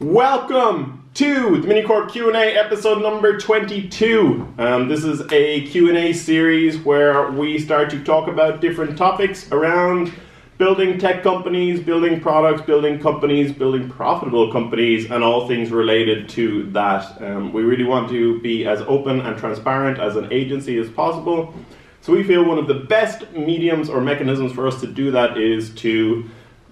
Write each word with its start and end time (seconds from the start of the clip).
Welcome 0.00 1.08
to 1.14 1.60
the 1.60 1.68
Minicorp 1.68 2.10
Q&A 2.10 2.56
episode 2.56 3.00
number 3.00 3.38
22. 3.38 4.54
Um, 4.58 4.88
this 4.88 5.04
is 5.04 5.22
a 5.30 5.64
Q&A 5.68 6.12
series 6.12 6.78
where 6.78 7.30
we 7.30 7.60
start 7.60 7.90
to 7.90 8.02
talk 8.02 8.26
about 8.26 8.60
different 8.60 8.98
topics 8.98 9.52
around 9.52 10.12
building 10.58 10.98
tech 10.98 11.22
companies, 11.22 11.78
building 11.78 12.20
products, 12.20 12.62
building 12.62 12.98
companies, 12.98 13.52
building 13.52 13.88
profitable 13.88 14.50
companies, 14.50 15.08
and 15.12 15.22
all 15.22 15.46
things 15.46 15.70
related 15.70 16.28
to 16.30 16.64
that. 16.72 17.22
Um, 17.22 17.52
we 17.52 17.62
really 17.62 17.84
want 17.84 18.10
to 18.10 18.40
be 18.40 18.66
as 18.66 18.80
open 18.82 19.20
and 19.20 19.38
transparent 19.38 20.00
as 20.00 20.16
an 20.16 20.32
agency 20.32 20.76
as 20.76 20.90
possible. 20.90 21.54
So 22.00 22.12
we 22.12 22.24
feel 22.24 22.44
one 22.44 22.58
of 22.58 22.66
the 22.66 22.74
best 22.74 23.30
mediums 23.30 23.88
or 23.88 24.00
mechanisms 24.00 24.52
for 24.52 24.66
us 24.66 24.80
to 24.80 24.88
do 24.88 25.12
that 25.12 25.38
is 25.38 25.72
to 25.76 26.28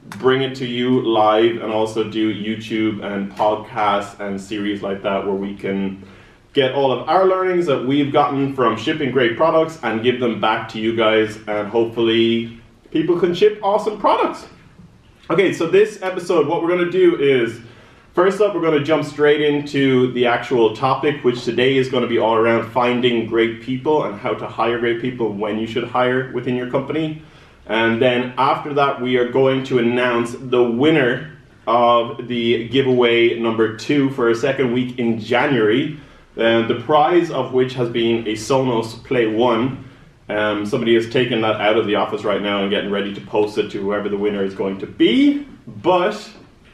bring 0.06 0.42
it 0.42 0.54
to 0.56 0.66
you 0.66 1.00
live 1.02 1.62
and 1.62 1.72
also 1.72 2.08
do 2.08 2.32
YouTube 2.34 3.02
and 3.04 3.32
podcasts 3.32 4.18
and 4.20 4.40
series 4.40 4.82
like 4.82 5.02
that 5.02 5.24
where 5.24 5.34
we 5.34 5.54
can 5.54 6.02
get 6.52 6.72
all 6.72 6.92
of 6.92 7.08
our 7.08 7.24
learnings 7.24 7.66
that 7.66 7.86
we've 7.86 8.12
gotten 8.12 8.54
from 8.54 8.76
shipping 8.76 9.10
great 9.10 9.36
products 9.36 9.78
and 9.82 10.02
give 10.02 10.20
them 10.20 10.40
back 10.40 10.68
to 10.68 10.78
you 10.78 10.94
guys 10.94 11.38
and 11.46 11.68
hopefully 11.68 12.60
people 12.90 13.18
can 13.18 13.34
ship 13.34 13.58
awesome 13.62 13.98
products. 13.98 14.46
Okay, 15.30 15.52
so 15.52 15.66
this 15.66 16.02
episode, 16.02 16.46
what 16.46 16.62
we're 16.62 16.68
going 16.68 16.84
to 16.84 16.90
do 16.90 17.16
is 17.16 17.60
first 18.12 18.40
up, 18.40 18.54
we're 18.54 18.60
going 18.60 18.78
to 18.78 18.84
jump 18.84 19.04
straight 19.04 19.40
into 19.40 20.12
the 20.12 20.26
actual 20.26 20.76
topic, 20.76 21.24
which 21.24 21.44
today 21.44 21.76
is 21.76 21.88
going 21.88 22.02
to 22.02 22.08
be 22.08 22.18
all 22.18 22.34
around 22.34 22.70
finding 22.70 23.26
great 23.26 23.62
people 23.62 24.04
and 24.04 24.18
how 24.18 24.34
to 24.34 24.46
hire 24.46 24.78
great 24.78 25.00
people 25.00 25.32
when 25.32 25.58
you 25.58 25.66
should 25.66 25.84
hire 25.84 26.30
within 26.32 26.54
your 26.54 26.70
company. 26.70 27.22
And 27.66 28.02
then 28.02 28.34
after 28.36 28.74
that, 28.74 29.00
we 29.00 29.16
are 29.16 29.28
going 29.30 29.64
to 29.64 29.78
announce 29.78 30.32
the 30.32 30.62
winner 30.62 31.38
of 31.66 32.26
the 32.26 32.68
giveaway 32.68 33.38
number 33.38 33.76
two 33.76 34.10
for 34.10 34.30
a 34.30 34.34
second 34.34 34.72
week 34.72 34.98
in 34.98 35.20
January. 35.20 35.98
Uh, 36.36 36.66
the 36.66 36.80
prize 36.84 37.30
of 37.30 37.52
which 37.52 37.74
has 37.74 37.88
been 37.90 38.26
a 38.26 38.32
Sonos 38.32 39.04
Play 39.04 39.26
1. 39.26 39.88
Um, 40.28 40.66
somebody 40.66 40.94
has 40.94 41.10
taken 41.10 41.42
that 41.42 41.60
out 41.60 41.76
of 41.76 41.86
the 41.86 41.96
office 41.96 42.24
right 42.24 42.40
now 42.40 42.62
and 42.62 42.70
getting 42.70 42.90
ready 42.90 43.14
to 43.14 43.20
post 43.20 43.58
it 43.58 43.70
to 43.72 43.80
whoever 43.80 44.08
the 44.08 44.16
winner 44.16 44.42
is 44.42 44.54
going 44.54 44.78
to 44.78 44.86
be. 44.86 45.46
But, 45.66 46.14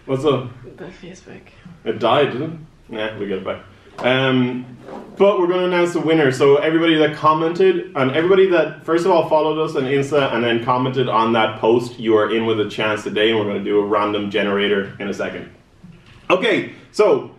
what's 0.06 0.24
up? 0.24 0.50
The 0.76 0.84
Facebook. 0.84 1.42
It 1.84 1.98
died, 1.98 2.32
didn't 2.32 2.52
it? 2.88 2.92
Nah, 2.92 3.18
we 3.18 3.26
get 3.26 3.38
it 3.38 3.44
back. 3.44 3.64
Um, 3.98 4.78
but 5.18 5.40
we're 5.40 5.48
going 5.48 5.60
to 5.60 5.66
announce 5.66 5.92
the 5.92 6.00
winner. 6.00 6.30
So 6.30 6.56
everybody 6.56 6.94
that 6.94 7.16
commented 7.16 7.92
and 7.96 8.12
everybody 8.12 8.46
that 8.50 8.84
first 8.84 9.04
of 9.04 9.10
all 9.10 9.28
followed 9.28 9.62
us 9.62 9.74
on 9.74 9.82
Insta 9.82 10.32
and 10.32 10.44
then 10.44 10.64
commented 10.64 11.08
on 11.08 11.32
that 11.32 11.58
post, 11.58 11.98
you 11.98 12.16
are 12.16 12.34
in 12.34 12.46
with 12.46 12.60
a 12.60 12.70
chance 12.70 13.02
today, 13.02 13.30
and 13.30 13.38
we're 13.38 13.44
going 13.44 13.58
to 13.58 13.64
do 13.64 13.80
a 13.80 13.84
random 13.84 14.30
generator 14.30 14.96
in 15.00 15.08
a 15.08 15.14
second. 15.14 15.50
Okay, 16.30 16.72
so 16.92 17.34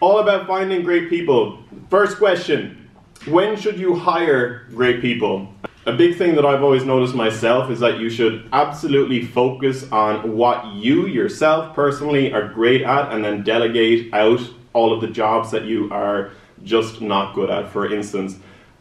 all 0.00 0.20
about 0.20 0.46
finding 0.46 0.82
great 0.82 1.10
people. 1.10 1.62
First 1.90 2.16
question: 2.16 2.88
When 3.26 3.56
should 3.56 3.78
you 3.78 3.94
hire 3.94 4.66
great 4.70 5.02
people? 5.02 5.52
A 5.84 5.92
big 5.92 6.16
thing 6.16 6.34
that 6.34 6.44
I've 6.44 6.62
always 6.62 6.84
noticed 6.84 7.14
myself 7.14 7.70
is 7.70 7.80
that 7.80 7.98
you 7.98 8.10
should 8.10 8.48
absolutely 8.52 9.24
focus 9.24 9.90
on 9.90 10.36
what 10.36 10.74
you 10.74 11.06
yourself 11.06 11.74
personally 11.74 12.32
are 12.32 12.48
great 12.48 12.82
at 12.82 13.12
and 13.12 13.24
then 13.24 13.42
delegate 13.42 14.12
out 14.12 14.40
all 14.78 14.92
of 14.92 15.00
the 15.00 15.08
jobs 15.08 15.50
that 15.50 15.64
you 15.64 15.90
are 15.90 16.30
just 16.62 17.00
not 17.00 17.34
good 17.34 17.50
at. 17.50 17.68
For 17.72 17.92
instance, 17.92 18.36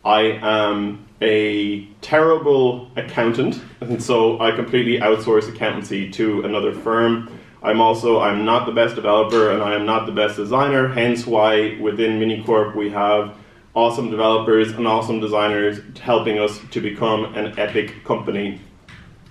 I 0.06 0.22
am 0.42 1.08
a 1.22 1.86
terrible 2.02 2.92
accountant, 2.95 3.59
and 3.81 4.02
so 4.02 4.39
I 4.39 4.52
completely 4.52 5.00
outsource 5.00 5.50
accountancy 5.50 6.09
to 6.12 6.44
another 6.44 6.72
firm. 6.72 7.30
I'm 7.64 7.81
also 7.81 8.20
I'm 8.20 8.45
not 8.45 8.67
the 8.67 8.72
best 8.72 8.94
developer 8.95 9.52
and 9.52 9.64
I 9.64 9.73
am 9.73 9.86
not 9.86 10.06
the 10.06 10.12
best 10.12 10.36
designer. 10.36 10.88
Hence 10.88 11.26
why 11.26 11.78
within 11.81 12.20
Minicorp 12.20 12.76
we 12.76 12.92
have 12.92 13.36
awesome 13.73 14.11
developers 14.11 14.72
and 14.72 14.88
awesome 14.88 15.20
designers 15.20 15.80
helping 16.00 16.38
us 16.38 16.59
to 16.70 16.80
become 16.80 17.36
an 17.36 17.58
epic 17.60 18.04
company. 18.05 18.61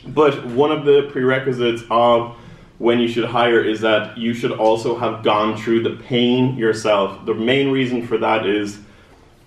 But 0.09 0.45
one 0.47 0.73
of 0.73 0.85
the 0.85 1.09
prerequisites 1.13 1.83
of 1.89 2.37
when 2.79 3.01
you 3.01 3.09
should 3.09 3.25
hire 3.25 3.63
is 3.63 3.81
that 3.81 4.19
you 4.19 4.35
should 4.35 4.53
also 4.53 4.99
have 4.99 5.23
gone 5.23 5.57
through 5.57 5.83
the 5.83 6.03
pain 6.05 6.57
yourself. 6.57 7.25
The 7.25 7.35
main 7.35 7.71
reason 7.71 8.07
for 8.07 8.19
that 8.19 8.47
is 8.47 8.79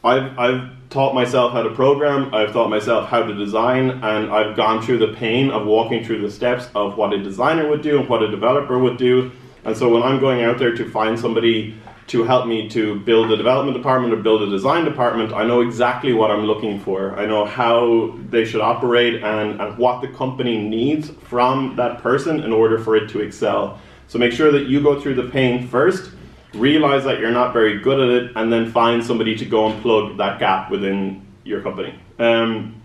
I've, 0.04 0.38
I've 0.40 0.70
taught 0.90 1.14
myself 1.14 1.54
how 1.54 1.62
to 1.62 1.70
program, 1.70 2.34
I've 2.34 2.54
taught 2.54 2.70
myself 2.70 3.08
how 3.10 3.22
to 3.22 3.34
design, 3.34 3.92
and 4.04 4.32
I've 4.32 4.56
gone 4.56 4.82
through 4.82 5.00
the 5.00 5.14
pain 5.14 5.52
of 5.52 5.68
walking 5.68 6.04
through 6.04 6.22
the 6.22 6.32
steps 6.32 6.68
of 6.74 6.98
what 6.98 7.14
a 7.14 7.22
designer 7.22 7.70
would 7.70 7.84
do 7.84 8.00
and 8.00 8.10
what 8.10 8.24
a 8.24 8.32
developer 8.32 8.80
would 8.80 8.98
do. 8.98 9.32
And 9.66 9.78
so 9.78 9.94
when 9.94 10.02
I'm 10.02 10.20
going 10.20 10.44
out 10.44 10.58
there 10.58 10.76
to 10.76 10.90
find 10.90 11.20
somebody 11.20 11.76
to 12.10 12.24
help 12.24 12.48
me 12.48 12.68
to 12.70 13.00
build 13.02 13.32
a 13.32 13.38
development 13.38 13.78
department 13.78 14.12
or 14.14 14.18
build 14.18 14.42
a 14.42 14.50
design 14.50 14.84
department, 14.84 15.32
I 15.32 15.46
know 15.46 15.62
exactly 15.62 16.12
what 16.12 16.32
I'm 16.32 16.46
looking 16.46 16.80
for. 16.80 17.16
I 17.16 17.28
know 17.28 17.46
how 17.46 18.18
they 18.30 18.46
should 18.46 18.62
operate 18.62 19.24
and, 19.24 19.62
and 19.62 19.78
what 19.78 20.02
the 20.02 20.08
company 20.08 20.58
needs 20.58 21.12
from 21.12 21.76
that 21.76 22.02
person 22.02 22.40
in 22.40 22.52
order 22.52 22.80
for 22.80 22.96
it 22.96 23.10
to 23.12 23.20
excel. 23.20 23.80
So 24.08 24.18
make 24.18 24.32
sure 24.32 24.52
that 24.52 24.66
you 24.68 24.82
go 24.82 25.00
through 25.00 25.16
the 25.16 25.30
pain 25.30 25.68
first, 25.68 26.12
realize 26.56 27.04
that 27.04 27.20
you're 27.20 27.30
not 27.30 27.54
very 27.54 27.80
good 27.80 28.00
at 28.00 28.10
it, 28.10 28.32
and 28.36 28.52
then 28.52 28.72
find 28.72 29.04
somebody 29.04 29.36
to 29.38 29.46
go 29.46 29.68
and 29.68 29.80
plug 29.84 30.18
that 30.18 30.40
gap 30.40 30.72
within 30.72 31.24
your 31.44 31.62
company. 31.62 31.94
Um, 32.18 32.82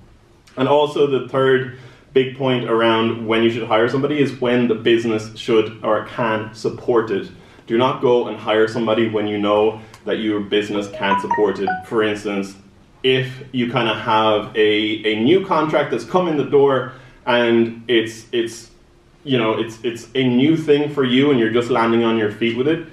and 0.59 0.69
also, 0.69 1.07
the 1.07 1.29
third 1.31 1.79
big 2.13 2.37
point 2.37 2.69
around 2.69 3.27
when 3.27 3.43
you 3.43 3.51
should 3.51 3.67
hire 3.67 3.89
somebody 3.89 4.21
is 4.21 4.39
when 4.39 4.69
the 4.69 4.75
business 4.75 5.35
should 5.35 5.83
or 5.83 6.05
can 6.05 6.55
support 6.55 7.11
it. 7.11 7.31
Do 7.67 7.79
not 7.79 8.03
go 8.03 8.29
and 8.29 8.37
hire 8.37 8.69
somebody 8.69 9.09
when 9.09 9.27
you 9.27 9.39
know 9.39 9.81
that 10.05 10.19
your 10.19 10.41
business 10.41 10.89
can't 10.91 11.21
support 11.21 11.59
it. 11.59 11.69
For 11.87 12.03
instance, 12.03 12.57
if 13.03 13.45
you 13.53 13.71
kind 13.71 13.89
of 13.89 13.97
have 13.99 14.55
a, 14.57 15.05
a 15.05 15.23
new 15.23 15.47
contract 15.47 15.91
that's 15.91 16.05
come 16.05 16.29
in 16.29 16.37
the 16.37 16.45
door 16.45 16.93
and 17.27 17.85
it's 17.89 18.27
it's 18.33 18.71
you 19.25 19.39
know 19.39 19.53
it's 19.53 19.79
it's 19.83 20.09
a 20.15 20.27
new 20.27 20.57
thing 20.57 20.93
for 20.93 21.05
you 21.05 21.31
and 21.31 21.39
you're 21.39 21.53
just 21.53 21.71
landing 21.71 22.05
on 22.05 22.19
your 22.19 22.31
feet 22.31 22.57
with 22.57 22.69
it 22.69 22.87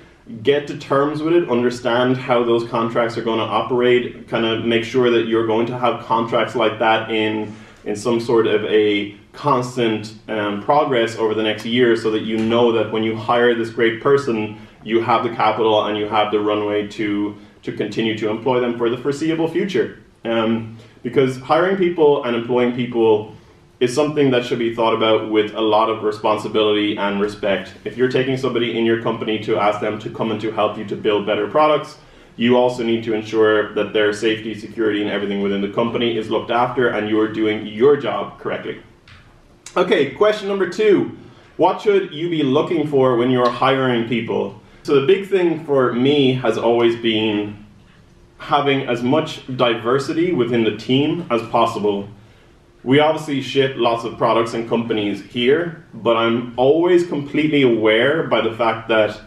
get 0.44 0.68
to 0.68 0.78
terms 0.78 1.22
with 1.22 1.34
it 1.34 1.50
understand 1.50 2.16
how 2.16 2.44
those 2.44 2.68
contracts 2.70 3.18
are 3.18 3.24
going 3.24 3.40
to 3.40 3.46
operate 3.46 4.28
kind 4.28 4.46
of 4.46 4.64
make 4.64 4.84
sure 4.84 5.10
that 5.10 5.28
you're 5.28 5.48
going 5.48 5.66
to 5.66 5.78
have 5.78 6.06
contracts 6.06 6.56
like 6.56 6.80
that 6.80 7.12
in 7.12 7.54
in 7.86 7.96
some 7.96 8.20
sort 8.20 8.48
of 8.48 8.64
a 8.66 9.18
constant 9.34 10.14
um, 10.28 10.62
progress 10.62 11.16
over 11.16 11.34
the 11.34 11.44
next 11.44 11.66
year 11.66 11.96
so 11.96 12.12
that 12.12 12.22
you 12.22 12.38
know 12.38 12.72
that 12.72 12.92
when 12.92 13.04
you 13.04 13.16
hire 13.16 13.56
this 13.56 13.70
great 13.70 14.02
person, 14.02 14.60
you 14.84 15.02
have 15.02 15.24
the 15.24 15.30
capital 15.30 15.86
and 15.86 15.98
you 15.98 16.08
have 16.08 16.32
the 16.32 16.40
runway 16.40 16.88
to, 16.88 17.38
to 17.64 17.72
continue 17.72 18.18
to 18.18 18.30
employ 18.30 18.60
them 18.60 18.78
for 18.78 18.90
the 18.90 18.98
foreseeable 18.98 19.48
future. 19.48 20.00
Um, 20.26 20.78
because 21.04 21.40
hiring 21.40 21.78
people 21.78 22.24
and 22.24 22.36
employing 22.36 22.76
people 22.76 23.36
is 23.80 23.94
something 23.94 24.30
that 24.30 24.46
should 24.46 24.60
be 24.60 24.76
thought 24.76 24.94
about 24.94 25.32
with 25.32 25.54
a 25.56 25.62
lot 25.62 25.90
of 25.90 26.04
responsibility 26.04 26.96
and 26.98 27.20
respect. 27.20 27.74
If 27.84 27.98
you're 27.98 28.12
taking 28.12 28.38
somebody 28.38 28.78
in 28.78 28.86
your 28.86 29.02
company 29.02 29.40
to 29.40 29.58
ask 29.58 29.80
them 29.82 29.98
to 30.00 30.10
come 30.12 30.32
and 30.32 30.40
to 30.42 30.52
help 30.52 30.78
you 30.78 30.86
to 30.86 30.96
build 30.96 31.26
better 31.26 31.48
products, 31.48 31.98
you 32.36 32.58
also 32.58 32.84
need 32.84 33.04
to 33.06 33.14
ensure 33.14 33.74
that 33.74 33.92
their 33.94 34.14
safety, 34.14 34.54
security, 34.54 35.02
and 35.02 35.10
everything 35.10 35.42
within 35.42 35.62
the 35.62 35.70
company 35.70 36.18
is 36.18 36.30
looked 36.30 36.52
after 36.52 36.90
and 36.90 37.10
you 37.10 37.20
are 37.20 37.28
doing 37.28 37.66
your 37.66 37.98
job 37.98 38.40
correctly. 38.40 38.82
Okay, 39.78 40.12
question 40.12 40.50
number 40.50 40.70
two. 40.70 41.18
What 41.56 41.80
should 41.80 42.14
you 42.14 42.30
be 42.30 42.44
looking 42.44 42.88
for 42.88 43.16
when 43.16 43.32
you're 43.32 43.50
hiring 43.50 44.06
people? 44.10 44.60
So, 44.84 45.00
the 45.00 45.08
big 45.08 45.30
thing 45.30 45.64
for 45.64 45.94
me 45.94 46.34
has 46.34 46.58
always 46.58 46.98
been 46.98 47.66
having 48.38 48.82
as 48.90 49.02
much 49.02 49.48
diversity 49.56 50.34
within 50.34 50.66
the 50.66 50.76
team 50.76 51.26
as 51.32 51.42
possible. 51.44 52.10
We 52.84 53.00
obviously 53.00 53.42
ship 53.42 53.76
lots 53.78 54.04
of 54.04 54.18
products 54.18 54.54
and 54.56 54.68
companies 54.68 55.24
here, 55.24 55.86
but 55.94 56.18
I'm 56.18 56.54
always 56.58 57.08
completely 57.08 57.62
aware 57.62 58.24
by 58.24 58.42
the 58.42 58.52
fact 58.52 58.90
that 58.90 59.22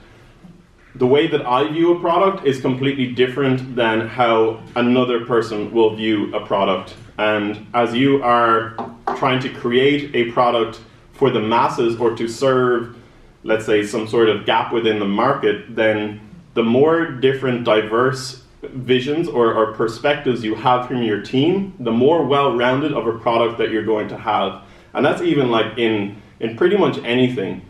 the 0.94 1.06
way 1.06 1.26
that 1.26 1.46
I 1.46 1.72
view 1.72 1.96
a 1.96 2.00
product 2.00 2.46
is 2.46 2.60
completely 2.60 3.12
different 3.12 3.76
than 3.76 4.08
how 4.08 4.60
another 4.76 5.24
person 5.24 5.72
will 5.72 5.96
view 5.96 6.34
a 6.34 6.44
product. 6.44 6.96
And 7.18 7.66
as 7.74 7.94
you 7.94 8.22
are 8.22 8.74
trying 9.16 9.40
to 9.40 9.48
create 9.48 10.14
a 10.14 10.32
product 10.32 10.80
for 11.12 11.30
the 11.30 11.40
masses 11.40 11.98
or 11.98 12.16
to 12.16 12.28
serve, 12.28 12.96
let's 13.44 13.66
say, 13.66 13.84
some 13.84 14.08
sort 14.08 14.28
of 14.28 14.46
gap 14.46 14.72
within 14.72 14.98
the 14.98 15.06
market, 15.06 15.76
then 15.76 16.20
the 16.54 16.62
more 16.62 17.06
different, 17.06 17.64
diverse 17.64 18.42
visions 18.62 19.28
or, 19.28 19.52
or 19.52 19.72
perspectives 19.74 20.42
you 20.42 20.54
have 20.54 20.88
from 20.88 21.02
your 21.02 21.20
team, 21.20 21.74
the 21.78 21.92
more 21.92 22.24
well 22.24 22.56
rounded 22.56 22.92
of 22.92 23.06
a 23.06 23.18
product 23.18 23.58
that 23.58 23.70
you're 23.70 23.84
going 23.84 24.08
to 24.08 24.18
have. 24.18 24.62
And 24.94 25.04
that's 25.04 25.22
even 25.22 25.50
like 25.50 25.78
in, 25.78 26.20
in 26.40 26.56
pretty 26.56 26.76
much 26.76 26.98
anything 26.98 27.62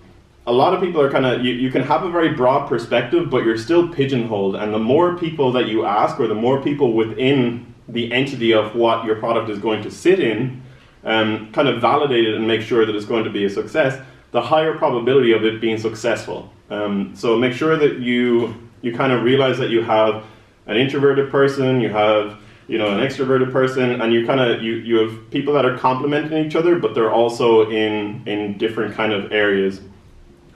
a 0.46 0.52
lot 0.52 0.74
of 0.74 0.80
people 0.80 1.00
are 1.00 1.10
kind 1.10 1.24
of 1.24 1.44
you, 1.44 1.54
you 1.54 1.70
can 1.70 1.82
have 1.82 2.02
a 2.02 2.10
very 2.10 2.34
broad 2.34 2.68
perspective 2.68 3.30
but 3.30 3.44
you're 3.44 3.58
still 3.58 3.88
pigeonholed 3.88 4.56
and 4.56 4.74
the 4.74 4.78
more 4.78 5.16
people 5.16 5.52
that 5.52 5.68
you 5.68 5.84
ask 5.84 6.20
or 6.20 6.26
the 6.26 6.34
more 6.34 6.60
people 6.62 6.92
within 6.92 7.73
the 7.88 8.12
entity 8.12 8.52
of 8.52 8.74
what 8.74 9.04
your 9.04 9.16
product 9.16 9.50
is 9.50 9.58
going 9.58 9.82
to 9.82 9.90
sit 9.90 10.20
in 10.20 10.62
um, 11.04 11.52
kind 11.52 11.68
of 11.68 11.80
validate 11.80 12.26
it 12.26 12.34
and 12.34 12.46
make 12.46 12.62
sure 12.62 12.86
that 12.86 12.96
it's 12.96 13.04
going 13.04 13.24
to 13.24 13.30
be 13.30 13.44
a 13.44 13.50
success 13.50 14.00
the 14.32 14.40
higher 14.40 14.76
probability 14.76 15.32
of 15.32 15.44
it 15.44 15.60
being 15.60 15.78
successful 15.78 16.50
Um, 16.70 17.14
so 17.14 17.36
make 17.36 17.52
sure 17.52 17.76
that 17.76 17.98
you 17.98 18.54
you 18.82 18.94
kind 18.94 19.12
of 19.12 19.22
realize 19.22 19.58
that 19.58 19.70
you 19.70 19.82
have 19.82 20.24
an 20.66 20.76
introverted 20.76 21.30
person, 21.30 21.80
you 21.80 21.88
have 21.88 22.38
you 22.68 22.78
know 22.78 22.88
an 22.88 23.00
extroverted 23.06 23.52
person, 23.52 24.00
and 24.00 24.12
you 24.12 24.26
kind 24.26 24.40
of 24.40 24.62
you 24.62 24.74
you 24.74 24.96
have 24.98 25.30
people 25.30 25.52
that 25.54 25.64
are 25.64 25.76
complementing 25.76 26.44
each 26.44 26.56
other, 26.56 26.78
but 26.78 26.94
they're 26.94 27.12
also 27.12 27.70
in 27.70 28.22
in 28.26 28.58
different 28.58 28.94
kind 28.94 29.12
of 29.12 29.32
areas. 29.32 29.80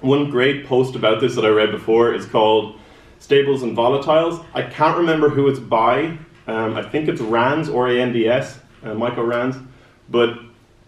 One 0.01 0.31
great 0.31 0.67
post 0.67 0.95
about 0.95 1.21
this 1.21 1.35
that 1.35 1.45
I 1.45 1.49
read 1.49 1.71
before 1.71 2.15
is 2.15 2.25
called 2.25 2.79
Stables 3.19 3.63
and 3.63 3.77
Volatiles. 3.77 4.45
I 4.55 4.63
can't 4.63 4.97
remember 4.97 5.29
who 5.29 5.49
it's 5.49 5.59
by. 5.59 6.19
Um, 6.49 6.77
I 6.77 6.83
think 6.83 7.09
it's 7.09 7.21
Rands 7.21 7.69
or 7.69 7.89
A-N-D-S, 7.89 8.59
uh, 8.83 8.95
Michael 8.95 9.25
Rands. 9.25 9.57
But 10.09 10.39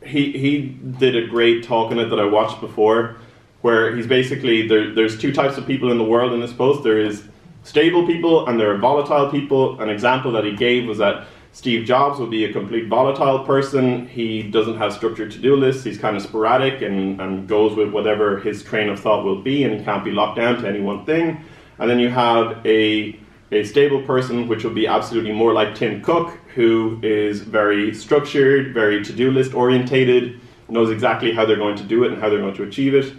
he, 0.02 0.32
he 0.32 0.68
did 0.98 1.14
a 1.14 1.26
great 1.26 1.62
talk 1.62 1.92
on 1.92 1.98
it 1.98 2.08
that 2.08 2.18
I 2.18 2.24
watched 2.24 2.60
before, 2.60 3.16
where 3.60 3.94
he's 3.94 4.06
basically, 4.06 4.66
there, 4.66 4.94
there's 4.94 5.18
two 5.18 5.32
types 5.32 5.58
of 5.58 5.66
people 5.66 5.92
in 5.92 5.98
the 5.98 6.04
world 6.04 6.32
in 6.32 6.40
this 6.40 6.52
post. 6.52 6.82
There 6.82 6.98
is 6.98 7.24
stable 7.62 8.06
people 8.06 8.48
and 8.48 8.58
there 8.58 8.72
are 8.74 8.78
volatile 8.78 9.30
people. 9.30 9.78
An 9.80 9.90
example 9.90 10.32
that 10.32 10.44
he 10.44 10.56
gave 10.56 10.88
was 10.88 10.96
that 10.98 11.26
Steve 11.52 11.84
Jobs 11.84 12.18
would 12.20 12.30
be 12.30 12.46
a 12.46 12.52
complete 12.52 12.88
volatile 12.88 13.44
person. 13.44 14.06
He 14.08 14.42
doesn't 14.42 14.78
have 14.78 14.94
structured 14.94 15.30
to-do 15.32 15.56
lists. 15.56 15.84
He's 15.84 15.98
kind 15.98 16.16
of 16.16 16.22
sporadic 16.22 16.80
and, 16.80 17.20
and 17.20 17.46
goes 17.46 17.76
with 17.76 17.90
whatever 17.90 18.38
his 18.40 18.62
train 18.62 18.88
of 18.88 18.98
thought 18.98 19.24
will 19.24 19.42
be 19.42 19.64
and 19.64 19.84
can't 19.84 20.04
be 20.04 20.12
locked 20.12 20.38
down 20.38 20.62
to 20.62 20.68
any 20.68 20.80
one 20.80 21.04
thing. 21.04 21.44
And 21.78 21.90
then 21.90 21.98
you 21.98 22.08
have 22.08 22.64
a, 22.64 23.18
a 23.52 23.64
stable 23.64 24.02
person, 24.02 24.46
which 24.48 24.64
will 24.64 24.74
be 24.74 24.86
absolutely 24.86 25.32
more 25.32 25.52
like 25.52 25.74
Tim 25.74 26.02
Cook, 26.02 26.38
who 26.54 27.00
is 27.02 27.40
very 27.40 27.94
structured, 27.94 28.72
very 28.72 29.02
to-do 29.04 29.30
list 29.30 29.54
orientated, 29.54 30.40
knows 30.68 30.90
exactly 30.90 31.32
how 31.32 31.44
they're 31.44 31.56
going 31.56 31.76
to 31.76 31.82
do 31.82 32.04
it 32.04 32.12
and 32.12 32.20
how 32.20 32.28
they're 32.28 32.38
going 32.38 32.54
to 32.54 32.62
achieve 32.62 32.94
it. 32.94 33.12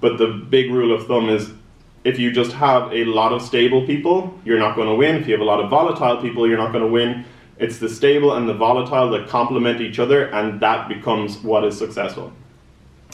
But 0.00 0.18
the 0.18 0.28
big 0.28 0.70
rule 0.70 0.94
of 0.94 1.06
thumb 1.06 1.28
is 1.28 1.50
if 2.04 2.18
you 2.18 2.32
just 2.32 2.52
have 2.52 2.92
a 2.92 3.04
lot 3.04 3.32
of 3.32 3.42
stable 3.42 3.86
people, 3.86 4.38
you're 4.44 4.58
not 4.58 4.76
going 4.76 4.88
to 4.88 4.94
win. 4.94 5.16
If 5.16 5.26
you 5.26 5.34
have 5.34 5.40
a 5.40 5.44
lot 5.44 5.60
of 5.60 5.70
volatile 5.70 6.20
people, 6.20 6.48
you're 6.48 6.58
not 6.58 6.72
going 6.72 6.84
to 6.84 6.90
win. 6.90 7.24
It's 7.58 7.78
the 7.78 7.88
stable 7.88 8.34
and 8.34 8.48
the 8.48 8.54
volatile 8.54 9.10
that 9.10 9.28
complement 9.28 9.80
each 9.80 9.98
other, 9.98 10.26
and 10.26 10.60
that 10.60 10.88
becomes 10.88 11.38
what 11.38 11.64
is 11.64 11.78
successful. 11.78 12.32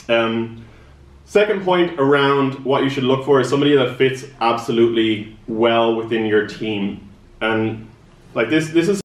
Um, 0.07 0.65
second 1.29 1.63
point 1.63 1.99
around 1.99 2.65
what 2.65 2.83
you 2.83 2.89
should 2.89 3.03
look 3.03 3.23
for 3.23 3.39
is 3.39 3.47
somebody 3.47 3.75
that 3.75 3.97
fits 3.97 4.25
absolutely 4.41 5.37
well 5.47 5.95
within 5.95 6.25
your 6.25 6.47
team. 6.47 7.07
And 7.39 7.87
like 8.33 8.49
this, 8.49 8.69
this 8.69 8.89
is 8.89 8.99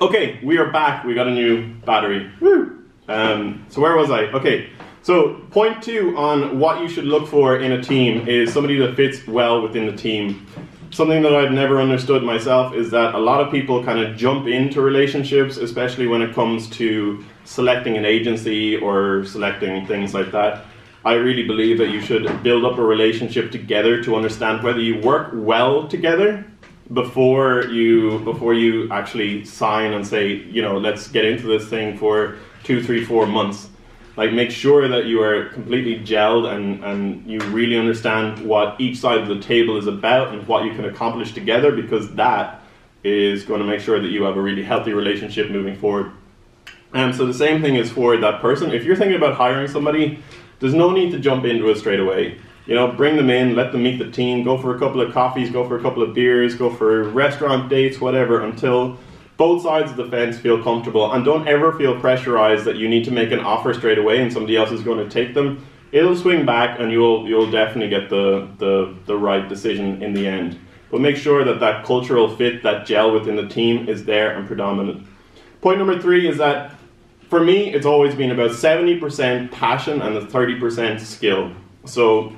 okay. 0.00 0.40
We 0.42 0.58
are 0.58 0.72
back. 0.72 1.04
We 1.04 1.14
got 1.14 1.28
a 1.28 1.30
new 1.30 1.72
battery. 1.86 2.28
Woo! 2.40 2.84
Um, 3.06 3.64
so 3.68 3.80
where 3.80 3.96
was 3.96 4.10
I? 4.10 4.22
Okay. 4.32 4.70
So 5.02 5.34
point 5.52 5.80
two 5.82 6.18
on 6.18 6.58
what 6.58 6.82
you 6.82 6.88
should 6.88 7.04
look 7.04 7.28
for 7.28 7.60
in 7.60 7.70
a 7.70 7.80
team 7.80 8.26
is 8.26 8.52
somebody 8.52 8.76
that 8.78 8.96
fits 8.96 9.24
well 9.28 9.62
within 9.62 9.86
the 9.86 9.96
team 9.96 10.46
something 10.90 11.22
that 11.22 11.34
I've 11.34 11.52
never 11.52 11.80
understood 11.80 12.22
myself 12.22 12.74
is 12.74 12.90
that 12.90 13.14
a 13.14 13.18
lot 13.18 13.40
of 13.40 13.50
people 13.50 13.84
kind 13.84 14.00
of 14.00 14.16
jump 14.16 14.46
into 14.46 14.80
relationships, 14.80 15.56
especially 15.56 16.06
when 16.06 16.20
it 16.20 16.34
comes 16.34 16.68
to 16.70 17.24
selecting 17.50 17.96
an 17.96 18.04
agency 18.04 18.76
or 18.76 19.24
selecting 19.24 19.84
things 19.86 20.14
like 20.14 20.30
that. 20.30 20.64
I 21.04 21.14
really 21.14 21.42
believe 21.42 21.78
that 21.78 21.88
you 21.88 22.00
should 22.00 22.42
build 22.44 22.64
up 22.64 22.78
a 22.78 22.84
relationship 22.84 23.50
together 23.50 24.00
to 24.04 24.14
understand 24.14 24.62
whether 24.62 24.80
you 24.80 25.00
work 25.00 25.30
well 25.32 25.88
together 25.88 26.44
before 26.92 27.64
you 27.64 28.20
before 28.20 28.54
you 28.54 28.88
actually 28.92 29.44
sign 29.44 29.94
and 29.94 30.06
say, 30.06 30.26
you 30.56 30.62
know, 30.62 30.78
let's 30.78 31.08
get 31.08 31.24
into 31.24 31.46
this 31.48 31.68
thing 31.68 31.98
for 31.98 32.36
two, 32.62 32.82
three, 32.82 33.04
four 33.04 33.26
months 33.26 33.68
like 34.16 34.32
make 34.32 34.50
sure 34.50 34.86
that 34.86 35.06
you 35.06 35.22
are 35.22 35.46
completely 35.46 35.96
gelled 36.04 36.46
and, 36.52 36.84
and 36.84 37.26
you 37.26 37.40
really 37.58 37.78
understand 37.78 38.44
what 38.46 38.78
each 38.80 38.98
side 38.98 39.18
of 39.18 39.28
the 39.28 39.40
table 39.40 39.78
is 39.78 39.86
about 39.86 40.34
and 40.34 40.46
what 40.46 40.64
you 40.64 40.74
can 40.74 40.84
accomplish 40.84 41.32
together 41.32 41.72
because 41.72 42.12
that 42.14 42.60
is 43.02 43.44
going 43.44 43.60
to 43.60 43.66
make 43.66 43.80
sure 43.80 43.98
that 43.98 44.08
you 44.08 44.22
have 44.24 44.36
a 44.36 44.42
really 44.42 44.62
healthy 44.62 44.92
relationship 44.92 45.50
moving 45.50 45.76
forward. 45.76 46.12
And 46.92 47.14
so 47.14 47.26
the 47.26 47.34
same 47.34 47.62
thing 47.62 47.76
is 47.76 47.90
for 47.90 48.16
that 48.16 48.40
person. 48.40 48.72
If 48.72 48.84
you're 48.84 48.96
thinking 48.96 49.16
about 49.16 49.34
hiring 49.34 49.68
somebody, 49.68 50.22
there's 50.58 50.74
no 50.74 50.90
need 50.90 51.12
to 51.12 51.18
jump 51.18 51.44
into 51.44 51.68
it 51.70 51.78
straight 51.78 52.00
away. 52.00 52.38
You 52.66 52.74
know, 52.74 52.92
bring 52.92 53.16
them 53.16 53.30
in, 53.30 53.56
let 53.56 53.72
them 53.72 53.82
meet 53.82 53.98
the 53.98 54.10
team, 54.10 54.44
go 54.44 54.58
for 54.58 54.74
a 54.76 54.78
couple 54.78 55.00
of 55.00 55.12
coffees, 55.12 55.50
go 55.50 55.66
for 55.66 55.78
a 55.78 55.82
couple 55.82 56.02
of 56.02 56.14
beers, 56.14 56.54
go 56.54 56.72
for 56.72 57.04
restaurant 57.04 57.68
dates, 57.68 58.00
whatever, 58.00 58.42
until 58.42 58.98
both 59.36 59.62
sides 59.62 59.90
of 59.90 59.96
the 59.96 60.06
fence 60.06 60.38
feel 60.38 60.62
comfortable 60.62 61.12
and 61.12 61.24
don't 61.24 61.48
ever 61.48 61.72
feel 61.72 61.98
pressurized 61.98 62.64
that 62.66 62.76
you 62.76 62.88
need 62.88 63.04
to 63.06 63.10
make 63.10 63.32
an 63.32 63.40
offer 63.40 63.72
straight 63.72 63.96
away 63.96 64.20
and 64.20 64.30
somebody 64.30 64.54
else 64.54 64.70
is 64.70 64.82
going 64.82 64.98
to 64.98 65.08
take 65.08 65.32
them. 65.32 65.66
It'll 65.92 66.14
swing 66.14 66.44
back 66.44 66.78
and 66.78 66.92
you'll 66.92 67.26
you'll 67.26 67.50
definitely 67.50 67.88
get 67.88 68.10
the, 68.10 68.48
the, 68.58 68.94
the 69.06 69.16
right 69.16 69.48
decision 69.48 70.02
in 70.02 70.12
the 70.12 70.26
end. 70.26 70.58
But 70.90 71.00
make 71.00 71.16
sure 71.16 71.42
that 71.44 71.58
that 71.60 71.86
cultural 71.86 72.36
fit, 72.36 72.62
that 72.64 72.84
gel 72.84 73.12
within 73.12 73.36
the 73.36 73.48
team 73.48 73.88
is 73.88 74.04
there 74.04 74.36
and 74.36 74.46
predominant. 74.46 75.06
Point 75.62 75.78
number 75.78 75.98
three 75.98 76.28
is 76.28 76.36
that 76.38 76.72
for 77.30 77.40
me, 77.40 77.72
it's 77.72 77.86
always 77.86 78.16
been 78.16 78.32
about 78.32 78.50
70% 78.50 79.52
passion 79.52 80.02
and 80.02 80.16
the 80.16 80.20
30% 80.22 80.98
skill. 80.98 81.52
So 81.84 82.32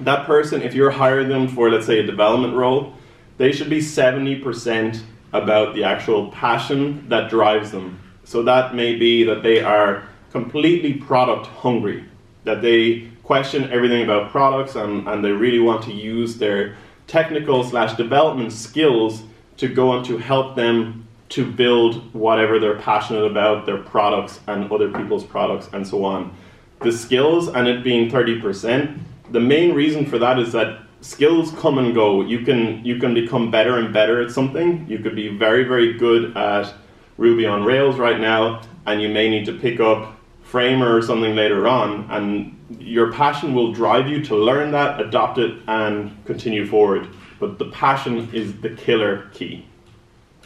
that 0.00 0.26
person, 0.26 0.60
if 0.60 0.74
you're 0.74 0.90
hiring 0.90 1.30
them 1.30 1.48
for, 1.48 1.70
let's 1.70 1.86
say, 1.86 2.00
a 2.00 2.02
development 2.02 2.54
role, 2.54 2.92
they 3.38 3.52
should 3.52 3.70
be 3.70 3.78
70% 3.78 5.00
about 5.32 5.74
the 5.74 5.82
actual 5.82 6.30
passion 6.30 7.08
that 7.08 7.30
drives 7.30 7.70
them. 7.70 7.98
So 8.24 8.42
that 8.42 8.74
may 8.74 8.96
be 8.96 9.24
that 9.24 9.42
they 9.42 9.62
are 9.62 10.06
completely 10.30 10.92
product 10.92 11.46
hungry, 11.46 12.04
that 12.44 12.60
they 12.60 13.08
question 13.22 13.72
everything 13.72 14.02
about 14.02 14.30
products 14.30 14.74
and, 14.74 15.08
and 15.08 15.24
they 15.24 15.32
really 15.32 15.58
want 15.58 15.82
to 15.84 15.92
use 15.92 16.36
their 16.36 16.76
technical 17.06 17.64
slash 17.64 17.96
development 17.96 18.52
skills 18.52 19.22
to 19.56 19.68
go 19.68 19.90
on 19.90 20.04
to 20.04 20.18
help 20.18 20.54
them 20.54 21.07
to 21.30 21.50
build 21.50 22.12
whatever 22.14 22.58
they're 22.58 22.78
passionate 22.78 23.24
about, 23.24 23.66
their 23.66 23.78
products 23.78 24.40
and 24.46 24.70
other 24.72 24.90
people's 24.90 25.24
products 25.24 25.68
and 25.72 25.86
so 25.86 26.04
on. 26.04 26.34
The 26.80 26.92
skills 26.92 27.48
and 27.48 27.66
it 27.68 27.84
being 27.84 28.10
30%, 28.10 28.98
the 29.30 29.40
main 29.40 29.74
reason 29.74 30.06
for 30.06 30.18
that 30.18 30.38
is 30.38 30.52
that 30.52 30.80
skills 31.00 31.52
come 31.52 31.78
and 31.78 31.94
go. 31.94 32.22
You 32.22 32.40
can 32.40 32.84
you 32.84 32.98
can 32.98 33.14
become 33.14 33.50
better 33.50 33.78
and 33.78 33.92
better 33.92 34.22
at 34.22 34.30
something. 34.30 34.86
You 34.88 34.98
could 34.98 35.14
be 35.14 35.28
very 35.28 35.64
very 35.64 35.94
good 35.94 36.36
at 36.36 36.72
Ruby 37.18 37.46
on 37.46 37.64
Rails 37.64 37.96
right 37.96 38.18
now, 38.18 38.62
and 38.86 39.02
you 39.02 39.08
may 39.08 39.28
need 39.28 39.44
to 39.46 39.52
pick 39.52 39.80
up 39.80 40.16
Framer 40.42 40.96
or 40.96 41.02
something 41.02 41.34
later 41.34 41.68
on, 41.68 42.08
and 42.10 42.54
your 42.78 43.12
passion 43.12 43.54
will 43.54 43.72
drive 43.72 44.08
you 44.08 44.24
to 44.24 44.36
learn 44.36 44.70
that, 44.72 45.00
adopt 45.00 45.38
it, 45.38 45.58
and 45.66 46.24
continue 46.24 46.66
forward. 46.66 47.08
But 47.38 47.58
the 47.58 47.66
passion 47.66 48.30
is 48.32 48.60
the 48.60 48.70
killer 48.70 49.28
key. 49.34 49.66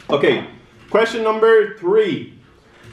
Okay, 0.09 0.47
question 0.93 1.23
number 1.23 1.75
three. 1.79 2.37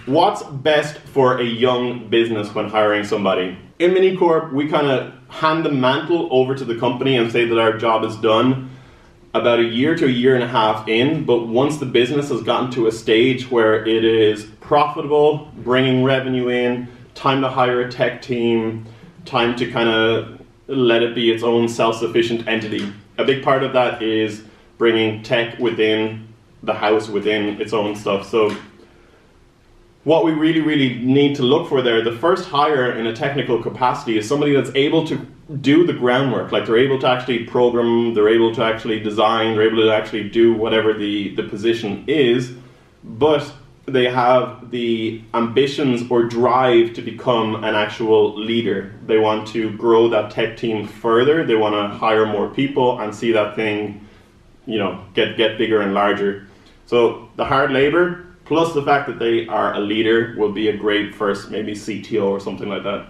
What's 0.07 0.43
best 0.43 0.97
for 1.01 1.39
a 1.39 1.45
young 1.45 2.09
business 2.09 2.55
when 2.55 2.71
hiring 2.71 3.05
somebody? 3.05 3.59
In 3.79 3.91
Minicorp, 3.91 4.55
we 4.55 4.69
kind 4.69 4.87
of 4.87 5.13
hand 5.29 5.67
the 5.67 5.71
mantle 5.71 6.27
over 6.31 6.55
to 6.55 6.65
the 6.65 6.77
company 6.77 7.19
and 7.19 7.31
say 7.31 7.45
that 7.45 7.59
our 7.59 7.77
job 7.77 8.03
is 8.05 8.17
done 8.17 8.71
about 9.35 9.59
a 9.59 9.65
year 9.65 9.95
to 9.97 10.07
a 10.07 10.09
year 10.09 10.35
and 10.35 10.43
a 10.43 10.49
half 10.49 10.89
in. 10.89 11.27
But 11.27 11.49
once 11.49 11.77
the 11.77 11.85
business 11.85 12.31
has 12.31 12.43
gotten 12.43 12.71
to 12.71 12.87
a 12.87 12.91
stage 12.91 13.51
where 13.51 13.85
it 13.87 14.03
is 14.03 14.47
profitable, 14.63 15.53
bringing 15.59 16.03
revenue 16.03 16.49
in, 16.49 16.89
time 17.15 17.43
to 17.43 17.51
hire 17.51 17.83
a 17.83 17.91
tech 17.91 18.23
team, 18.23 18.87
time 19.27 19.55
to 19.57 19.71
kind 19.71 19.91
of 19.91 20.41
let 20.69 21.03
it 21.03 21.15
be 21.15 21.31
its 21.31 21.43
own 21.43 21.69
self 21.69 21.97
sufficient 21.97 22.49
entity. 22.49 22.95
A 23.19 23.27
big 23.27 23.45
part 23.45 23.63
of 23.63 23.75
that 23.75 24.01
is 24.01 24.43
bringing 24.79 25.23
tech 25.23 25.59
within 25.59 26.30
the 26.63 26.75
house, 26.75 27.09
within 27.09 27.61
its 27.61 27.73
own 27.73 27.97
stuff. 27.97 28.29
So 28.29 28.55
what 30.05 30.25
we 30.25 30.33
really, 30.33 30.61
really 30.61 30.95
need 30.99 31.37
to 31.37 31.43
look 31.43 31.69
for 31.69 31.83
there, 31.83 32.03
the 32.03 32.13
first 32.13 32.49
hire 32.49 32.93
in 32.93 33.07
a 33.07 33.15
technical 33.15 33.63
capacity 33.63 34.17
is 34.17 34.27
somebody 34.27 34.55
that's 34.55 34.71
able 34.75 35.07
to 35.07 35.17
do 35.61 35.87
the 35.87 35.93
groundwork. 35.93 36.53
Like 36.53 36.67
they're 36.67 36.79
able 36.79 36.99
to 37.01 37.09
actually 37.09 37.45
program, 37.45 38.15
they're 38.15 38.29
able 38.29 38.55
to 38.55 38.63
actually 38.63 39.01
design, 39.01 39.55
they're 39.55 39.67
able 39.67 39.83
to 39.83 39.93
actually 39.93 40.29
do 40.31 40.55
whatever 40.55 40.95
the, 40.95 41.35
the 41.35 41.43
position 41.43 42.05
is, 42.07 42.55
but 43.05 43.53
they 43.87 44.05
have 44.05 44.71
the 44.71 45.23
ambitions 45.35 46.09
or 46.11 46.23
drive 46.23 46.95
to 46.95 47.03
become 47.03 47.57
an 47.65 47.75
actual 47.75 48.39
leader. 48.39 48.95
They 49.07 49.19
want 49.19 49.49
to 49.49 49.77
grow 49.77 50.09
that 50.09 50.31
tech 50.31 50.57
team 50.57 50.87
further, 50.87 51.45
they 51.45 51.57
want 51.57 51.75
to 51.75 51.99
hire 51.99 52.25
more 52.25 52.49
people 52.49 53.01
and 53.01 53.15
see 53.15 53.33
that 53.33 53.57
thing, 53.57 54.07
you 54.65 54.79
know, 54.79 55.05
get, 55.15 55.37
get 55.37 55.59
bigger 55.59 55.83
and 55.83 55.93
larger. 55.93 56.47
So 56.91 57.29
the 57.37 57.45
hard 57.45 57.71
labor, 57.71 58.27
plus 58.47 58.75
the 58.75 58.83
fact 58.83 59.07
that 59.07 59.21
they 59.21 59.47
are 59.47 59.75
a 59.75 59.79
leader 59.79 60.35
will 60.37 60.51
be 60.51 60.71
a 60.71 60.77
great 60.77 61.15
first 61.15 61.49
maybe 61.49 61.73
CTO 61.73 62.25
or 62.25 62.41
something 62.41 62.69
like 62.69 62.83
that. 62.83 63.07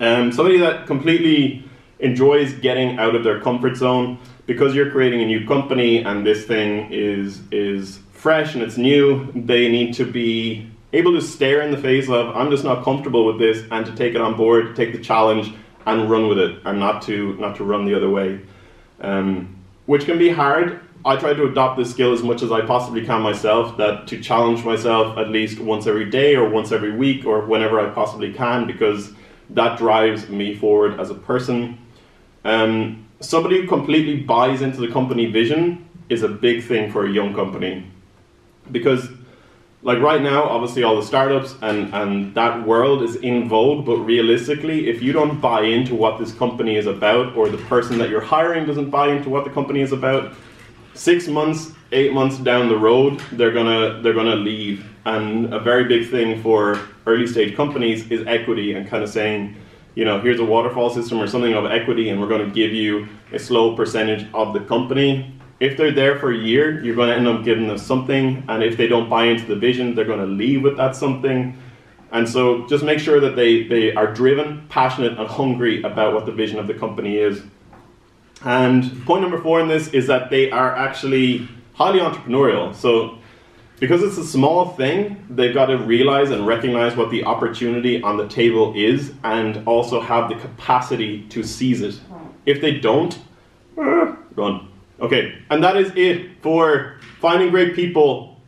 Um, 0.00 0.32
somebody 0.32 0.58
that 0.58 0.88
completely 0.88 1.62
enjoys 2.00 2.52
getting 2.54 2.98
out 2.98 3.14
of 3.14 3.22
their 3.22 3.38
comfort 3.38 3.76
zone 3.76 4.18
because 4.46 4.74
you're 4.74 4.90
creating 4.90 5.20
a 5.20 5.24
new 5.24 5.46
company 5.46 6.02
and 6.02 6.26
this 6.26 6.46
thing 6.46 6.90
is 6.90 7.42
is 7.52 8.00
fresh 8.10 8.54
and 8.54 8.62
it's 8.64 8.76
new. 8.76 9.30
They 9.36 9.68
need 9.68 9.94
to 9.94 10.04
be 10.04 10.68
able 10.92 11.12
to 11.12 11.22
stare 11.22 11.60
in 11.60 11.70
the 11.70 11.78
face 11.78 12.08
of 12.08 12.36
I'm 12.36 12.50
just 12.50 12.64
not 12.64 12.82
comfortable 12.82 13.24
with 13.24 13.38
this 13.38 13.64
and 13.70 13.86
to 13.86 13.94
take 13.94 14.16
it 14.16 14.20
on 14.20 14.36
board, 14.36 14.74
take 14.74 14.90
the 14.90 15.00
challenge 15.00 15.54
and 15.86 16.10
run 16.10 16.26
with 16.26 16.40
it, 16.40 16.60
and 16.64 16.80
not 16.80 17.02
to 17.02 17.34
not 17.34 17.54
to 17.58 17.62
run 17.62 17.84
the 17.84 17.94
other 17.94 18.10
way, 18.10 18.40
um, 19.00 19.56
which 19.86 20.06
can 20.06 20.18
be 20.18 20.30
hard. 20.30 20.80
I 21.04 21.16
try 21.16 21.32
to 21.32 21.44
adopt 21.44 21.78
this 21.78 21.90
skill 21.90 22.12
as 22.12 22.22
much 22.22 22.42
as 22.42 22.52
I 22.52 22.60
possibly 22.66 23.04
can 23.04 23.22
myself. 23.22 23.76
That 23.78 24.06
to 24.08 24.20
challenge 24.20 24.64
myself 24.64 25.16
at 25.16 25.30
least 25.30 25.58
once 25.58 25.86
every 25.86 26.10
day 26.10 26.36
or 26.36 26.48
once 26.48 26.72
every 26.72 26.92
week 26.92 27.24
or 27.24 27.40
whenever 27.46 27.80
I 27.80 27.88
possibly 27.90 28.32
can, 28.32 28.66
because 28.66 29.12
that 29.50 29.78
drives 29.78 30.28
me 30.28 30.54
forward 30.54 31.00
as 31.00 31.10
a 31.10 31.14
person. 31.14 31.78
Um, 32.44 33.06
somebody 33.20 33.60
who 33.60 33.66
completely 33.66 34.20
buys 34.20 34.62
into 34.62 34.80
the 34.80 34.88
company 34.88 35.26
vision 35.26 35.88
is 36.08 36.22
a 36.22 36.28
big 36.28 36.64
thing 36.64 36.90
for 36.90 37.06
a 37.06 37.10
young 37.10 37.34
company 37.34 37.86
because 38.72 39.08
like 39.82 39.98
right 39.98 40.20
now 40.20 40.42
obviously 40.44 40.82
all 40.82 40.96
the 40.96 41.06
startups 41.06 41.54
and, 41.62 41.92
and 41.94 42.34
that 42.34 42.66
world 42.66 43.02
is 43.02 43.16
in 43.16 43.48
vogue 43.48 43.84
but 43.86 43.96
realistically 43.98 44.88
if 44.88 45.02
you 45.02 45.12
don't 45.12 45.40
buy 45.40 45.62
into 45.62 45.94
what 45.94 46.18
this 46.18 46.32
company 46.34 46.76
is 46.76 46.86
about 46.86 47.34
or 47.36 47.48
the 47.48 47.58
person 47.58 47.98
that 47.98 48.10
you're 48.10 48.20
hiring 48.20 48.66
doesn't 48.66 48.90
buy 48.90 49.08
into 49.12 49.28
what 49.28 49.44
the 49.44 49.50
company 49.50 49.80
is 49.80 49.92
about 49.92 50.34
six 50.94 51.28
months 51.28 51.72
eight 51.92 52.12
months 52.12 52.38
down 52.38 52.68
the 52.68 52.76
road 52.76 53.20
they're 53.32 53.52
gonna 53.52 54.00
they're 54.02 54.14
gonna 54.14 54.36
leave 54.36 54.86
and 55.06 55.52
a 55.52 55.58
very 55.58 55.84
big 55.84 56.08
thing 56.10 56.40
for 56.42 56.80
early 57.06 57.26
stage 57.26 57.56
companies 57.56 58.10
is 58.10 58.24
equity 58.26 58.74
and 58.74 58.88
kind 58.88 59.02
of 59.02 59.08
saying 59.08 59.56
you 59.94 60.04
know 60.04 60.20
here's 60.20 60.40
a 60.40 60.44
waterfall 60.44 60.90
system 60.90 61.20
or 61.20 61.26
something 61.26 61.54
of 61.54 61.66
equity 61.66 62.10
and 62.10 62.20
we're 62.20 62.28
to 62.46 62.54
give 62.54 62.72
you 62.72 63.08
a 63.32 63.38
slow 63.38 63.74
percentage 63.74 64.26
of 64.34 64.52
the 64.52 64.60
company 64.60 65.40
if 65.60 65.76
they're 65.76 65.92
there 65.92 66.18
for 66.18 66.32
a 66.32 66.36
year, 66.36 66.82
you're 66.82 66.96
to 67.10 67.14
end 67.14 67.28
up 67.28 67.44
giving 67.44 67.68
them 67.68 67.76
something, 67.76 68.42
and 68.48 68.62
if 68.62 68.78
they 68.78 68.88
don't 68.88 69.10
buy 69.10 69.26
into 69.26 69.44
the 69.44 69.54
vision, 69.54 69.94
they're 69.94 70.06
to 70.18 70.24
leave 70.24 70.62
with 70.62 70.78
that 70.78 70.96
something. 70.96 71.56
And 72.12 72.26
so 72.26 72.66
just 72.66 72.82
make 72.82 72.98
sure 72.98 73.20
that 73.20 73.36
they, 73.36 73.64
they 73.64 73.94
are 73.94 74.12
driven, 74.12 74.66
passionate, 74.68 75.18
and 75.18 75.28
hungry 75.28 75.82
about 75.82 76.14
what 76.14 76.24
the 76.24 76.32
vision 76.32 76.58
of 76.58 76.66
the 76.66 76.74
company 76.74 77.18
is. 77.18 77.42
And 78.44 79.04
point 79.04 79.22
number 79.22 79.40
four 79.40 79.60
in 79.60 79.68
this 79.68 79.88
is 79.88 80.06
that 80.06 80.30
they 80.30 80.50
are 80.50 80.74
actually 80.74 81.48
highly 81.74 82.00
entrepreneurial. 82.00 82.74
So 82.74 83.18
because 83.80 84.02
it's 84.02 84.18
a 84.18 84.24
small 84.24 84.72
thing, 84.72 85.24
they've 85.30 85.54
got 85.54 85.66
to 85.66 85.78
realize 85.78 86.30
and 86.30 86.46
recognize 86.46 86.96
what 86.96 87.10
the 87.10 87.24
opportunity 87.24 88.02
on 88.02 88.18
the 88.18 88.28
table 88.28 88.74
is 88.76 89.14
and 89.24 89.66
also 89.66 90.00
have 90.00 90.28
the 90.28 90.36
capacity 90.36 91.22
to 91.30 91.42
seize 91.42 91.80
it. 91.80 91.98
If 92.44 92.60
they 92.60 92.78
don't, 92.78 93.18
eh, 93.78 94.14
run. 94.34 94.68
Okay, 95.00 95.38
and 95.48 95.64
that 95.64 95.78
is 95.78 95.92
it 95.96 96.42
for 96.42 96.96
finding 97.20 97.50
great 97.50 97.74
people. 97.74 98.38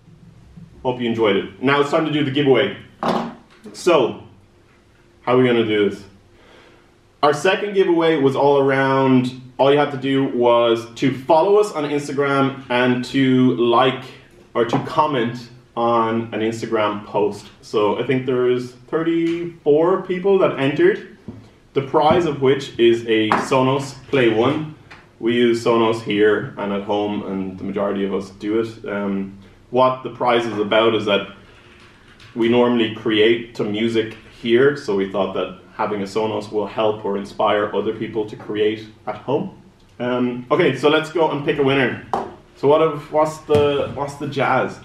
Hope 0.82 1.00
you 1.00 1.08
enjoyed 1.08 1.36
it. 1.36 1.62
Now 1.62 1.80
it's 1.80 1.90
time 1.90 2.04
to 2.04 2.12
do 2.12 2.24
the 2.24 2.30
giveaway. 2.30 2.76
So, 3.72 4.22
how 5.22 5.34
are 5.34 5.38
we 5.38 5.44
going 5.44 5.56
to 5.56 5.64
do 5.64 5.88
this? 5.88 6.04
Our 7.22 7.32
second 7.32 7.72
giveaway 7.74 8.16
was 8.16 8.36
all 8.36 8.58
around, 8.58 9.40
all 9.62 9.70
you 9.70 9.78
had 9.78 9.92
to 9.92 9.96
do 9.96 10.24
was 10.24 10.92
to 10.96 11.16
follow 11.16 11.54
us 11.56 11.70
on 11.70 11.84
Instagram 11.84 12.64
and 12.68 13.04
to 13.04 13.54
like 13.54 14.02
or 14.54 14.64
to 14.64 14.76
comment 14.80 15.50
on 15.76 16.22
an 16.34 16.40
Instagram 16.40 17.06
post. 17.06 17.46
So 17.60 17.96
I 18.02 18.04
think 18.04 18.26
there's 18.26 18.72
34 18.72 20.02
people 20.02 20.36
that 20.38 20.58
entered, 20.58 21.16
the 21.74 21.82
prize 21.82 22.26
of 22.26 22.42
which 22.42 22.76
is 22.76 23.02
a 23.02 23.28
Sonos 23.48 23.94
Play 24.08 24.30
1 24.30 24.74
we 25.20 25.36
use 25.36 25.64
Sonos 25.64 26.02
here 26.02 26.52
and 26.58 26.72
at 26.72 26.82
home, 26.82 27.22
and 27.22 27.56
the 27.56 27.62
majority 27.62 28.04
of 28.04 28.12
us 28.12 28.30
do 28.30 28.58
it. 28.58 28.84
Um, 28.84 29.38
what 29.70 30.02
the 30.02 30.10
prize 30.10 30.44
is 30.44 30.58
about 30.58 30.96
is 30.96 31.04
that 31.04 31.36
we 32.34 32.48
normally 32.48 32.96
create 32.96 33.54
to 33.54 33.62
music 33.62 34.16
here, 34.40 34.76
so 34.76 34.96
we 34.96 35.12
thought 35.12 35.34
that 35.34 35.61
having 35.74 36.02
a 36.02 36.04
Sonos 36.04 36.52
will 36.52 36.66
help 36.66 37.04
or 37.04 37.16
inspire 37.16 37.74
other 37.74 37.94
people 37.94 38.28
to 38.28 38.36
create 38.36 38.88
at 39.06 39.16
home. 39.16 39.60
Um, 39.98 40.46
okay, 40.50 40.76
so 40.76 40.88
let's 40.88 41.10
go 41.10 41.30
and 41.30 41.44
pick 41.44 41.58
a 41.58 41.62
winner. 41.62 42.06
So 42.56 42.68
what 42.68 42.80
have, 42.80 43.10
what's 43.12 43.38
the 43.38 43.90
what's 43.94 44.14
the 44.14 44.28
jazz? 44.28 44.78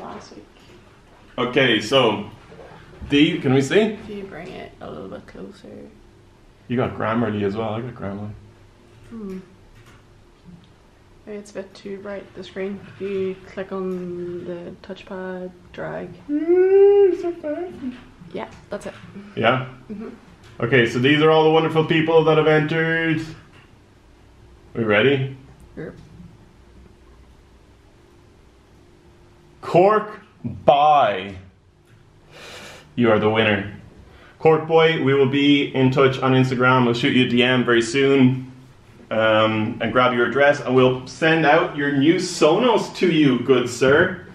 Last 0.00 0.36
week. 0.36 0.44
Okay, 1.38 1.80
so 1.80 2.30
D, 3.08 3.38
can 3.38 3.52
we 3.54 3.62
see? 3.62 3.80
If 3.80 4.08
you 4.08 4.24
bring 4.24 4.48
it 4.48 4.72
a 4.80 4.90
little 4.90 5.08
bit 5.08 5.26
closer. 5.26 5.88
You 6.68 6.76
got 6.76 6.94
Grammarly 6.94 7.42
as 7.42 7.56
well. 7.56 7.74
I 7.74 7.80
got 7.80 7.94
Grammarly. 7.94 8.30
Hmm. 9.10 9.38
Maybe 11.24 11.38
it's 11.38 11.50
a 11.50 11.54
bit 11.54 11.74
too 11.74 11.98
bright, 11.98 12.32
the 12.34 12.44
screen. 12.44 12.80
If 12.94 13.00
you 13.00 13.36
click 13.48 13.72
on 13.72 14.44
the 14.44 14.74
touchpad, 14.86 15.50
drag. 15.72 16.10
Yeah, 18.36 18.48
that's 18.68 18.84
it. 18.84 18.92
Yeah? 19.34 19.66
Mhm. 19.90 20.10
Okay, 20.60 20.86
so 20.86 20.98
these 20.98 21.22
are 21.22 21.30
all 21.30 21.44
the 21.44 21.50
wonderful 21.50 21.86
people 21.86 22.22
that 22.24 22.36
have 22.36 22.46
entered. 22.46 23.24
We 24.74 24.84
ready? 24.84 25.34
Yep. 25.74 25.94
Cork 29.62 30.20
Boy. 30.44 31.36
You 32.94 33.10
are 33.10 33.18
the 33.18 33.30
winner. 33.30 33.72
Cork 34.38 34.66
Boy, 34.68 35.02
we 35.02 35.14
will 35.14 35.30
be 35.30 35.74
in 35.74 35.90
touch 35.90 36.18
on 36.18 36.32
Instagram. 36.32 36.84
We'll 36.84 36.92
shoot 36.92 37.16
you 37.16 37.24
a 37.24 37.30
DM 37.30 37.64
very 37.64 37.80
soon 37.80 38.52
um, 39.10 39.78
and 39.80 39.92
grab 39.94 40.12
your 40.12 40.26
address, 40.26 40.60
and 40.60 40.74
we'll 40.74 41.06
send 41.06 41.46
out 41.46 41.74
your 41.74 41.92
new 41.92 42.16
Sonos 42.16 42.94
to 42.96 43.10
you, 43.10 43.38
good 43.38 43.70
sir. 43.70 44.25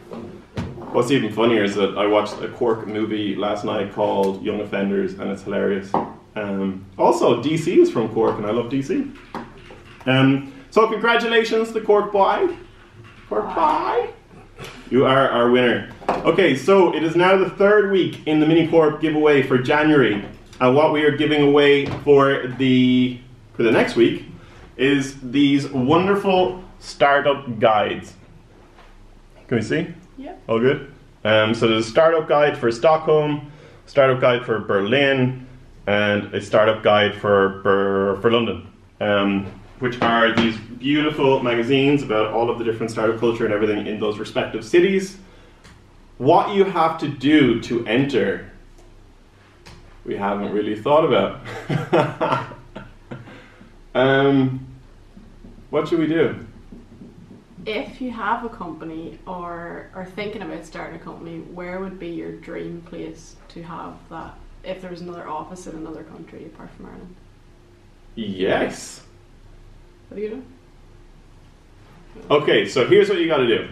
What's 0.91 1.09
even 1.09 1.31
funnier 1.31 1.63
is 1.63 1.75
that 1.75 1.97
I 1.97 2.05
watched 2.05 2.41
a 2.41 2.49
Cork 2.49 2.85
movie 2.85 3.33
last 3.33 3.63
night 3.63 3.93
called 3.93 4.43
Young 4.43 4.59
Offenders, 4.59 5.13
and 5.13 5.31
it's 5.31 5.43
hilarious. 5.43 5.89
Um, 6.35 6.85
also, 6.97 7.41
DC 7.41 7.77
is 7.77 7.89
from 7.89 8.09
Cork, 8.09 8.35
and 8.35 8.45
I 8.45 8.51
love 8.51 8.69
DC. 8.69 9.15
Um, 10.05 10.53
so, 10.69 10.89
congratulations 10.89 11.71
to 11.71 11.79
Cork 11.79 12.11
Boy. 12.11 12.57
Cork 13.29 13.55
Boy. 13.55 14.09
You 14.89 15.05
are 15.05 15.29
our 15.29 15.49
winner. 15.49 15.93
Okay, 16.09 16.57
so 16.57 16.93
it 16.93 17.03
is 17.03 17.15
now 17.15 17.37
the 17.37 17.49
third 17.49 17.89
week 17.89 18.27
in 18.27 18.41
the 18.41 18.45
Minicorp 18.45 18.99
giveaway 18.99 19.43
for 19.43 19.57
January. 19.57 20.25
And 20.59 20.75
what 20.75 20.91
we 20.91 21.03
are 21.03 21.15
giving 21.15 21.41
away 21.41 21.85
for 21.85 22.47
the 22.57 23.17
for 23.53 23.63
the 23.63 23.71
next 23.71 23.95
week 23.95 24.25
is 24.75 25.21
these 25.21 25.69
wonderful 25.69 26.61
startup 26.79 27.59
guides. 27.59 28.13
Can 29.47 29.57
we 29.57 29.63
see? 29.63 29.93
Yeah. 30.17 30.35
All 30.47 30.59
good? 30.59 30.91
Um, 31.23 31.53
so 31.53 31.67
there's 31.67 31.85
a 31.85 31.89
startup 31.89 32.27
guide 32.27 32.57
for 32.57 32.71
Stockholm, 32.71 33.51
startup 33.85 34.19
guide 34.19 34.45
for 34.45 34.59
Berlin, 34.59 35.47
and 35.87 36.33
a 36.33 36.41
startup 36.41 36.83
guide 36.83 37.15
for 37.15 38.17
for 38.21 38.31
London, 38.31 38.67
um, 38.99 39.45
which 39.79 40.01
are 40.01 40.35
these 40.35 40.57
beautiful 40.57 41.41
magazines 41.43 42.03
about 42.03 42.33
all 42.33 42.49
of 42.49 42.57
the 42.57 42.63
different 42.63 42.91
startup 42.91 43.19
culture 43.19 43.45
and 43.45 43.53
everything 43.53 43.87
in 43.87 43.99
those 43.99 44.17
respective 44.17 44.63
cities. 44.65 45.17
What 46.17 46.55
you 46.55 46.65
have 46.65 46.99
to 46.99 47.07
do 47.07 47.59
to 47.61 47.85
enter, 47.87 48.51
we 50.05 50.15
haven't 50.15 50.51
really 50.51 50.79
thought 50.79 51.05
about. 51.05 51.39
um, 53.95 54.67
what 55.71 55.87
should 55.87 55.99
we 55.99 56.07
do? 56.07 56.45
If 57.65 58.01
you 58.01 58.09
have 58.11 58.43
a 58.43 58.49
company 58.49 59.19
or 59.27 59.89
are 59.93 60.05
thinking 60.05 60.41
about 60.41 60.65
starting 60.65 60.95
a 60.95 61.03
company, 61.03 61.39
where 61.41 61.79
would 61.79 61.99
be 61.99 62.07
your 62.07 62.31
dream 62.31 62.81
place 62.81 63.35
to 63.49 63.61
have 63.61 63.93
that? 64.09 64.33
If 64.63 64.81
there 64.81 64.91
was 64.91 65.01
another 65.01 65.27
office 65.27 65.67
in 65.67 65.75
another 65.75 66.03
country 66.03 66.45
apart 66.45 66.69
from 66.71 66.87
Ireland, 66.87 67.15
Yes. 68.15 69.01
what 70.09 70.17
do 70.17 70.23
you 70.23 70.29
do? 70.29 70.43
Okay, 72.29 72.67
so 72.67 72.87
here's 72.87 73.09
what 73.09 73.19
you 73.19 73.27
got 73.27 73.37
to 73.37 73.47
do. 73.47 73.69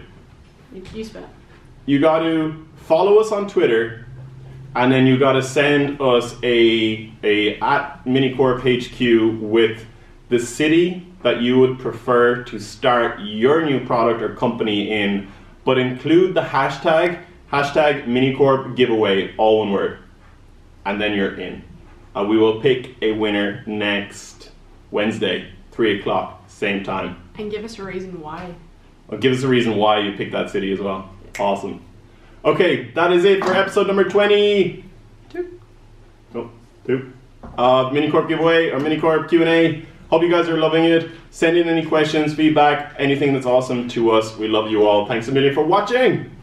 You, 0.74 0.84
you 0.94 1.04
spin 1.04 1.24
it. 1.24 1.30
You 1.86 2.00
got 2.00 2.20
to 2.20 2.66
follow 2.78 3.20
us 3.20 3.32
on 3.32 3.48
Twitter, 3.50 4.06
and 4.76 4.92
then 4.92 5.06
you 5.06 5.18
got 5.18 5.34
to 5.34 5.44
send 5.44 6.00
us 6.00 6.36
a 6.44 7.12
a 7.24 7.60
at 7.60 8.04
Minicorp 8.06 8.62
HQ 8.62 9.42
with 9.42 9.86
the 10.30 10.40
city 10.40 11.06
that 11.24 11.42
you 11.42 11.60
would 11.60 11.80
prefer 11.80 12.44
to 12.44 12.60
start 12.60 13.20
your 13.22 13.64
new 13.66 13.86
product 13.86 14.22
or 14.22 14.36
company 14.36 14.92
in, 14.92 15.28
but 15.66 15.78
include 15.78 16.34
the 16.34 16.42
hashtag 16.42 17.24
hashtag 17.52 18.06
Minicorp 18.06 18.76
giveaway, 18.76 19.36
all 19.38 19.60
one 19.60 19.72
word, 19.72 20.00
and 20.86 21.02
then 21.02 21.14
you're 21.14 21.40
in. 21.40 21.64
And 22.16 22.30
we 22.30 22.38
will 22.38 22.62
pick 22.62 22.96
a 23.02 23.12
winner 23.12 23.64
next 23.66 24.52
Wednesday, 24.92 25.52
three 25.72 26.00
o'clock, 26.00 26.44
same 26.48 26.84
time. 26.84 27.22
And 27.38 27.52
give 27.52 27.64
us 27.64 27.80
a 27.80 27.84
reason 27.84 28.20
why. 28.22 28.54
Well, 29.08 29.20
give 29.20 29.34
us 29.34 29.44
a 29.44 29.48
reason 29.48 29.76
why 29.76 30.00
you 30.00 30.16
picked 30.16 30.32
that 30.34 30.50
city 30.50 30.72
as 30.72 30.80
well. 30.80 31.10
Awesome. 31.40 31.84
Okay, 32.46 32.92
that 32.92 33.12
is 33.12 33.26
it 33.26 33.44
for 33.44 33.54
episode 33.54 33.88
number 33.88 34.04
20. 34.04 34.84
Two. 35.30 35.60
Oh, 36.36 36.50
two. 36.86 37.12
Uh, 37.58 37.90
Minicorp 37.90 38.28
giveaway 38.28 38.70
or 38.70 38.80
Minicorp 38.80 39.30
Q&A. 39.30 39.86
Hope 40.10 40.24
you 40.24 40.30
guys 40.30 40.50
are 40.50 40.58
loving 40.58 40.86
it. 40.86 41.12
Send 41.30 41.56
in 41.56 41.70
any 41.70 41.86
questions, 41.86 42.34
feedback, 42.34 42.96
anything 42.98 43.34
that's 43.34 43.46
awesome 43.46 43.88
to 43.90 44.10
us. 44.10 44.36
We 44.38 44.48
love 44.48 44.72
you 44.72 44.88
all. 44.88 45.06
Thanks 45.06 45.28
a 45.28 45.32
million 45.32 45.54
for 45.54 45.64
watching. 45.64 46.36